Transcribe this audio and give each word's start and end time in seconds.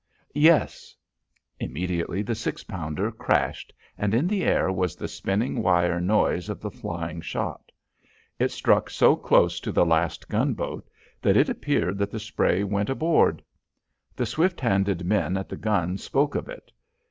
"Yes." 0.33 0.95
Immediately 1.59 2.23
the 2.23 2.33
six 2.33 2.63
pounder 2.63 3.11
crashed, 3.11 3.71
and 3.99 4.15
in 4.15 4.25
the 4.27 4.43
air 4.43 4.71
was 4.71 4.95
the 4.95 5.07
spinning 5.07 5.61
wire 5.61 5.99
noise 6.01 6.49
of 6.49 6.59
the 6.59 6.71
flying 6.71 7.21
shot. 7.21 7.71
It 8.39 8.49
struck 8.49 8.89
so 8.89 9.15
close 9.15 9.59
to 9.59 9.71
the 9.71 9.85
last 9.85 10.27
gunboat 10.27 10.89
that 11.21 11.37
it 11.37 11.49
appeared 11.49 11.99
that 11.99 12.09
the 12.09 12.19
spray 12.19 12.63
went 12.63 12.89
aboard. 12.89 13.43
The 14.15 14.25
swift 14.25 14.59
handed 14.59 15.05
men 15.05 15.37
at 15.37 15.49
the 15.49 15.55
gun 15.57 15.99
spoke 15.99 16.33
of 16.33 16.49
it. 16.49 16.71